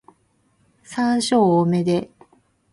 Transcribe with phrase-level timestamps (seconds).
[0.81, 2.09] 山椒多めで